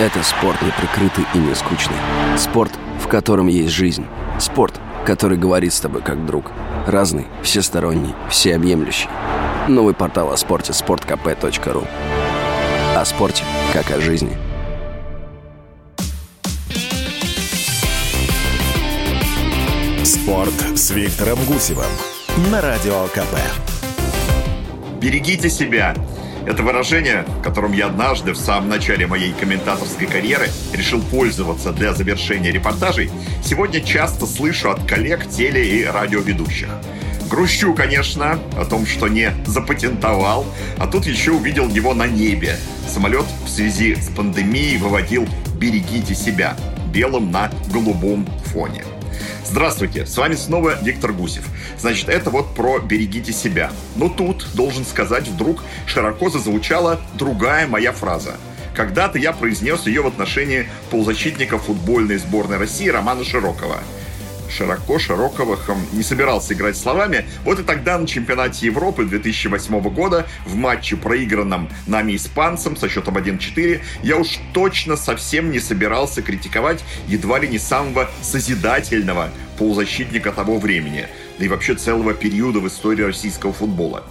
[0.00, 1.98] Это спорт неприкрытый и не скучный.
[2.38, 4.06] Спорт, в котором есть жизнь.
[4.38, 6.52] Спорт, который говорит с тобой как друг.
[6.86, 9.10] Разный, всесторонний, всеобъемлющий.
[9.68, 11.86] Новый портал о спорте– sportkp.ru
[12.96, 13.44] О спорте,
[13.74, 14.34] как о жизни.
[20.02, 21.84] Спорт с Виктором Гусевым
[22.50, 23.36] на Радио КП.
[24.98, 25.94] Берегите себя.
[26.46, 32.50] Это выражение, которым я однажды в самом начале моей комментаторской карьеры решил пользоваться для завершения
[32.50, 33.10] репортажей,
[33.44, 36.68] сегодня часто слышу от коллег теле- и радиоведущих.
[37.30, 40.46] Грущу, конечно, о том, что не запатентовал,
[40.78, 42.56] а тут еще увидел его на небе.
[42.88, 45.28] Самолет в связи с пандемией выводил
[45.60, 46.56] «Берегите себя»
[46.92, 48.84] белым на голубом фоне.
[49.44, 51.44] Здравствуйте, с вами снова Виктор Гусев.
[51.78, 53.70] Значит, это вот про «берегите себя».
[53.96, 58.34] Но тут, должен сказать, вдруг широко зазвучала другая моя фраза.
[58.74, 63.78] Когда-то я произнес ее в отношении полузащитника футбольной сборной России Романа Широкова–
[64.50, 67.26] широко Широковых не собирался играть словами.
[67.44, 73.16] Вот и тогда на чемпионате Европы 2008 года в матче, проигранном нами испанцам со счетом
[73.16, 80.58] 1-4, я уж точно совсем не собирался критиковать едва ли не самого созидательного полузащитника того
[80.58, 81.06] времени,
[81.38, 84.04] да и вообще целого периода в истории российского футбола.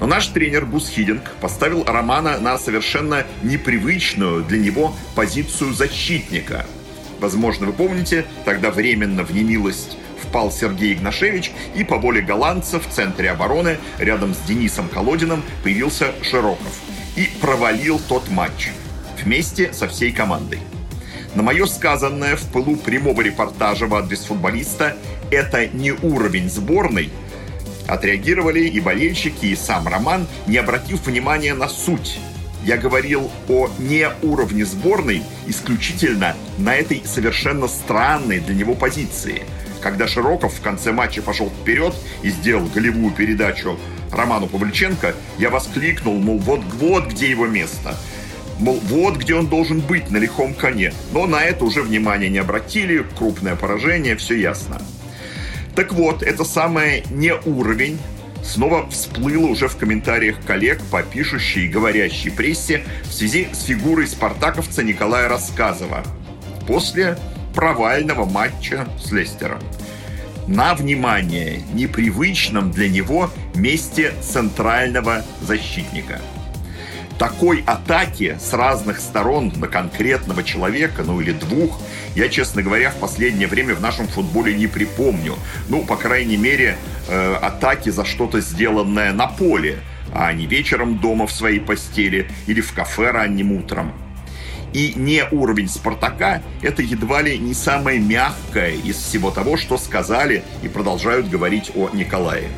[0.00, 6.66] Но наш тренер Гус Хидинг поставил Романа на совершенно непривычную для него позицию защитника–
[7.20, 12.92] Возможно, вы помните, тогда временно в немилость впал Сергей Игнашевич, и по воле голландцев в
[12.92, 16.80] центре обороны рядом с Денисом Колодиным появился Широков
[17.16, 18.70] и провалил тот матч
[19.22, 20.60] вместе со всей командой.
[21.34, 24.96] На мое сказанное в пылу прямого репортажа в адрес футболиста
[25.30, 27.10] «это не уровень сборной»,
[27.86, 32.18] отреагировали и болельщики, и сам Роман, не обратив внимания на суть
[32.66, 39.44] я говорил о не уровне сборной исключительно на этой совершенно странной для него позиции.
[39.80, 43.78] Когда Широков в конце матча пошел вперед и сделал голевую передачу
[44.10, 47.96] Роману Павлюченко, я воскликнул, мол, вот, вот где его место.
[48.58, 50.92] Мол, вот где он должен быть на лихом коне.
[51.12, 54.82] Но на это уже внимания не обратили, крупное поражение, все ясно.
[55.76, 58.00] Так вот, это самое не уровень
[58.46, 64.06] снова всплыло уже в комментариях коллег по пишущей и говорящей прессе в связи с фигурой
[64.06, 66.04] спартаковца Николая Рассказова
[66.66, 67.18] после
[67.54, 69.60] провального матча с Лестером.
[70.46, 76.20] На, внимание, непривычном для него месте центрального защитника–
[77.18, 81.80] такой атаки с разных сторон на конкретного человека, ну или двух,
[82.14, 85.34] я, честно говоря, в последнее время в нашем футболе не припомню.
[85.68, 86.76] Ну, по крайней мере,
[87.08, 89.78] э, атаки за что-то сделанное на поле,
[90.14, 93.92] а не вечером дома в своей постели или в кафе ранним утром.
[94.72, 100.44] И не уровень Спартака– это едва ли не самое мягкое из всего того, что сказали
[100.62, 102.48] и продолжают говорить о Николае.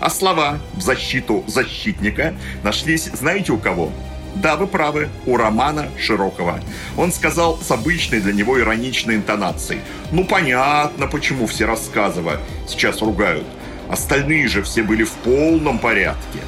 [0.00, 2.34] А слова в защиту защитника
[2.64, 3.92] нашлись, знаете, у кого?
[4.34, 6.60] Да, вы правы, у Романа Широкого.
[6.96, 9.80] Он сказал с обычной для него ироничной интонацией.
[10.12, 13.46] Ну, понятно, почему все рассказывая сейчас ругают.
[13.90, 16.40] Остальные же все были в полном порядке.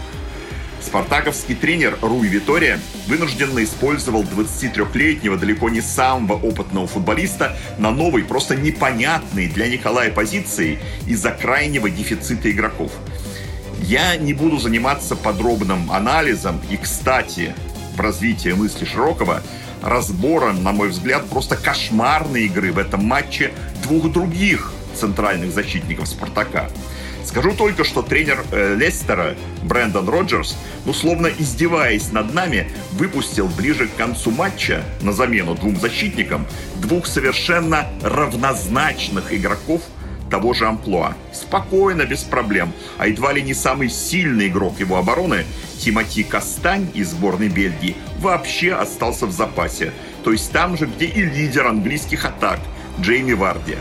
[0.80, 8.56] Спартаковский тренер Руй Витория вынужденно использовал 23-летнего, далеко не самого опытного футболиста на новой, просто
[8.56, 12.92] непонятной для Николая позиции из-за крайнего дефицита игроков–
[13.82, 17.54] я не буду заниматься подробным анализом и, кстати,
[17.96, 19.42] в развитии мысли Широкого,
[19.82, 26.70] разбором, на мой взгляд, просто кошмарной игры в этом матче двух других центральных защитников «Спартака».
[27.32, 30.54] Скажу только, что тренер э, Лестера Брэндон Роджерс,
[30.84, 37.06] ну, словно издеваясь над нами, выпустил ближе к концу матча на замену двум защитникам двух
[37.06, 39.80] совершенно равнозначных игроков–
[40.32, 41.14] того же амплуа.
[41.32, 42.72] Спокойно, без проблем.
[42.96, 45.44] А едва ли не самый сильный игрок его обороны,
[45.78, 49.92] Тимати Кастань из сборной Бельгии, вообще остался в запасе.
[50.24, 52.60] То есть там же, где и лидер английских атак,
[52.98, 53.76] Джейми Варди.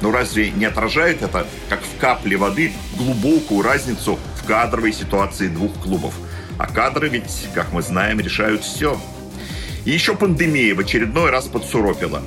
[0.00, 5.74] Но разве не отражает это, как в капле воды, глубокую разницу в кадровой ситуации двух
[5.82, 6.14] клубов?
[6.58, 9.00] А кадры ведь, как мы знаем, решают все.
[9.84, 12.22] И еще пандемия в очередной раз подсуропила.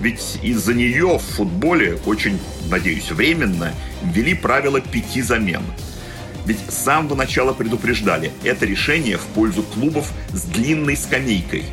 [0.00, 2.40] Ведь из-за нее в футболе, очень,
[2.70, 3.72] надеюсь, временно,
[4.02, 5.62] ввели правило пяти замен.
[6.46, 11.64] Ведь с самого начала предупреждали, это решение в пользу клубов с длинной скамейкой.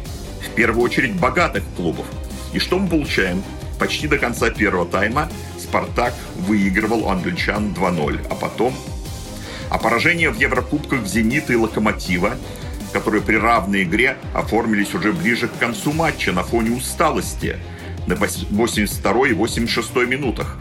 [0.46, 2.06] В первую очередь богатых клубов.
[2.54, 3.42] И что мы получаем?
[3.80, 8.74] Почти до конца первого тайма «Спартак» выигрывал у англичан 2-0, а потом...
[9.70, 12.38] А поражение в Еврокубках «Зенита» и «Локомотива»
[12.94, 17.58] которые при равной игре оформились уже ближе к концу матча на фоне усталости
[18.08, 20.58] на 82 и 86 минутах.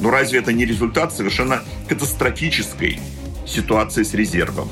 [0.00, 3.00] Но разве это не результат совершенно катастрофической
[3.46, 4.68] ситуации с резервом?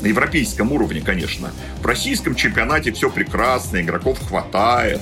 [0.00, 1.50] На европейском уровне, конечно.
[1.82, 5.00] В российском чемпионате все прекрасно, игроков хватает.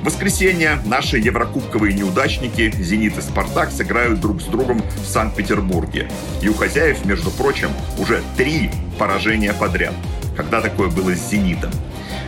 [0.00, 6.08] В воскресенье наши еврокубковые неудачники «Зенит» и «Спартак» сыграют друг с другом в Санкт-Петербурге.
[6.40, 9.94] И у хозяев, между прочим, уже три поражения подряд.
[10.36, 11.72] Когда такое было с «Зенитом»?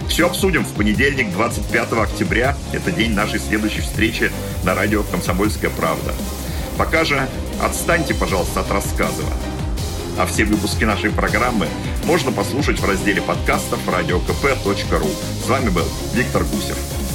[0.09, 2.57] Все обсудим в понедельник, 25 октября.
[2.73, 4.33] Это день нашей следующей встречи
[4.65, 6.13] на радио «Комсомольская правда».
[6.77, 7.29] Пока же
[7.63, 9.23] отстаньте, пожалуйста, от рассказа.
[10.19, 11.69] А все выпуски нашей программы
[12.05, 15.09] можно послушать в разделе подкастов radiokp.ru.
[15.45, 17.00] С вами был Виктор Гусев.